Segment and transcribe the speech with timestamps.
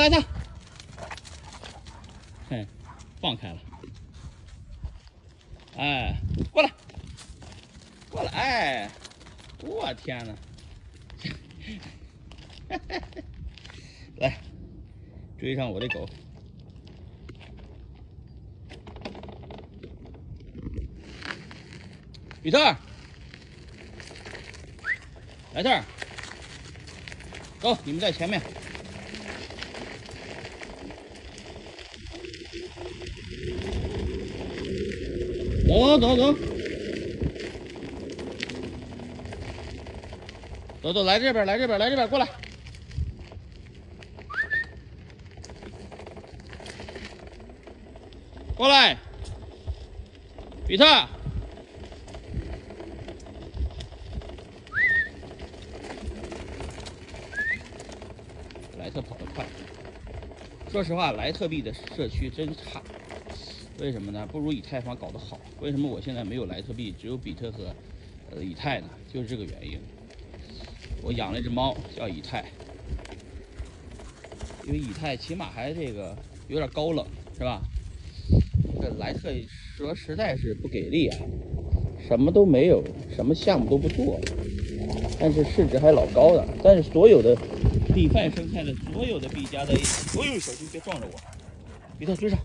[0.00, 0.24] 来它，
[2.48, 2.66] 嘿，
[3.20, 3.58] 放开了，
[5.76, 6.16] 哎，
[6.50, 6.72] 过来，
[8.08, 8.90] 过来，哎，
[9.60, 10.34] 我天哪，
[14.16, 14.40] 来，
[15.38, 16.08] 追上我的狗，
[22.42, 22.58] 比特，
[25.52, 25.84] 来这儿，
[27.60, 28.40] 走，你们在前面。
[35.68, 36.34] 走走走，
[40.82, 42.28] 走走，来这边，来这边，来这边，过来，
[48.56, 48.96] 过来，
[50.66, 50.84] 比特，
[58.78, 59.44] 莱特跑得快。
[60.70, 62.82] 说实话，莱特币的社区真差。
[63.78, 64.26] 为什么呢？
[64.30, 65.38] 不如以太坊搞得好。
[65.60, 67.74] 为什么我现在没有莱特币，只有比特和
[68.30, 68.88] 呃以太呢？
[69.12, 69.78] 就是这个原因。
[71.02, 72.44] 我养了一只猫叫以太，
[74.66, 76.14] 因为以太起码还这个
[76.48, 77.06] 有点高冷，
[77.38, 77.62] 是吧？
[78.82, 79.30] 这莱特
[79.76, 81.18] 说实在是不给力啊，
[82.06, 82.84] 什么都没有，
[83.14, 84.20] 什么项目都不做，
[85.18, 86.46] 但是市值还老高的。
[86.62, 87.34] 但是所有的
[87.94, 91.12] 币范生态的所有的币加在一起，哎呦，小心别撞着我！
[91.98, 92.38] 比特追上。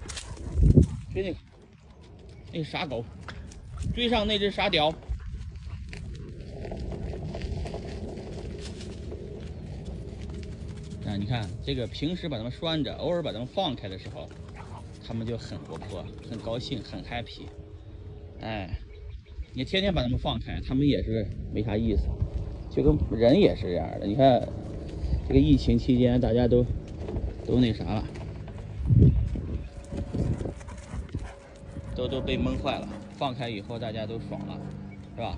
[1.16, 1.38] 追那个，
[2.52, 3.02] 那傻狗，
[3.96, 4.90] 追上那只傻屌。
[11.06, 14.28] 啊，你看这个平时把它们拴着，偶尔把它们放开的时候，
[15.08, 17.44] 它们就很活泼、很高兴、很 happy。
[18.42, 18.78] 哎，
[19.54, 22.10] 你天天把它们放开，它们也是没啥意思，
[22.70, 24.06] 就跟人也是这样的。
[24.06, 24.46] 你看
[25.30, 26.66] 这个疫情期间，大家都
[27.46, 28.04] 都那啥了。
[31.96, 34.58] 都都被闷坏了，放开以后大家都爽了，
[35.16, 35.38] 是吧？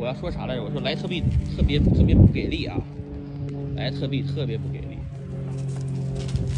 [0.00, 0.62] 我要说啥来着？
[0.62, 1.22] 我说莱特币
[1.56, 2.80] 特别特别不给力啊，
[3.74, 4.98] 莱特币特别不给力。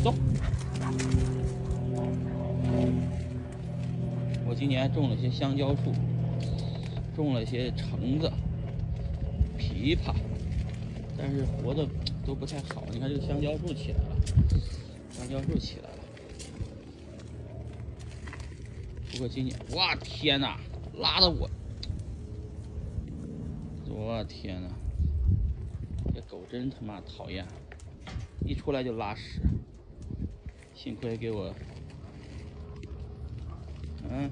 [0.02, 0.14] 走，
[4.46, 5.92] 我今年种了些香蕉树，
[7.14, 8.30] 种了些橙子、
[9.58, 10.14] 枇杷，
[11.16, 11.86] 但是活的
[12.26, 12.84] 都不太好。
[12.92, 14.16] 你看这个香蕉树起来了，
[15.10, 15.99] 香蕉树起来了。
[19.12, 20.58] 不过今年，哇天哪，
[20.94, 21.50] 拉的我，
[23.88, 24.68] 我天哪，
[26.14, 27.46] 这狗真他妈讨厌，
[28.46, 29.40] 一出来就拉屎，
[30.74, 31.52] 幸亏给我，
[34.08, 34.30] 嗯，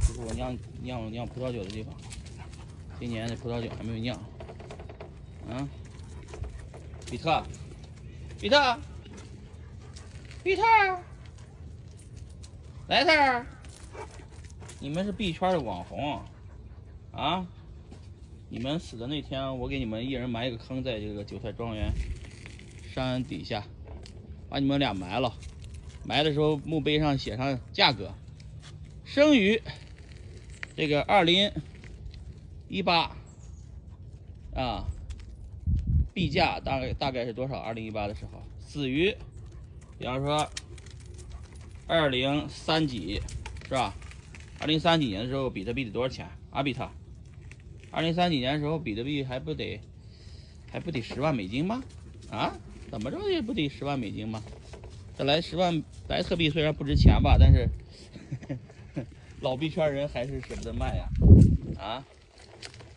[0.00, 1.92] 这是我酿酿酿葡萄酒的地方，
[2.98, 4.18] 今年的葡萄酒还没有酿，
[5.48, 5.68] 嗯，
[7.10, 7.42] 比特，
[8.40, 8.78] 比特，
[10.42, 10.62] 比特。
[12.88, 13.46] 来这儿，
[14.80, 16.20] 你们是币圈的网红
[17.12, 17.46] 啊！
[18.50, 21.90] 你们死的那天，我给你们一人埋一个坑，在这个韭菜庄园
[22.92, 23.64] 山底下，
[24.50, 25.32] 把你们俩埋了。
[26.04, 28.12] 埋的时候墓碑上写上价格，
[29.04, 29.62] 生于
[30.76, 31.50] 这个二零
[32.68, 33.16] 一八
[34.54, 34.84] 啊，
[36.12, 37.56] 币价大概大概是多少？
[37.56, 39.16] 二零一八的时候，死于，
[39.98, 40.50] 比方说。
[41.86, 43.20] 二零三几，
[43.68, 43.94] 是吧？
[44.58, 46.28] 二零三几年的时候，比特币得多少钱？
[46.50, 46.88] 阿，比特？
[47.90, 49.80] 二零三几年的时候，比特币还不得
[50.70, 51.82] 还不得十万美金吗？
[52.30, 52.54] 啊？
[52.90, 54.42] 怎么着也不得十万美金吗？
[55.16, 57.68] 这来十万莱特币虽然不值钱吧，但是
[59.40, 61.08] 老币圈人还是舍不得卖呀。
[61.78, 62.04] 啊？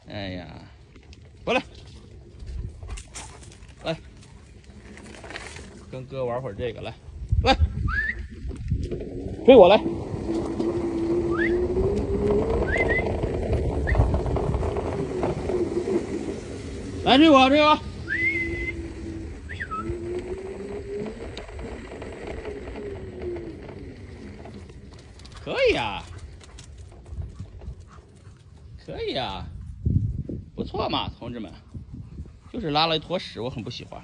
[0.08, 0.48] 哎呀，
[1.44, 1.64] 过来，
[3.84, 3.98] 来，
[5.90, 6.94] 跟哥玩会儿这个，来，
[7.44, 7.58] 来。
[9.46, 9.80] 追我来！
[17.04, 17.78] 来追我，追我！
[25.44, 26.04] 可以啊，
[28.84, 29.46] 可以啊，
[30.56, 31.52] 不错嘛，同志们，
[32.52, 34.02] 就是拉了一坨屎，我很不喜欢。